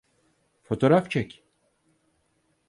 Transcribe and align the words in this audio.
Fotoğraf 0.63 1.11
çek. 1.11 1.43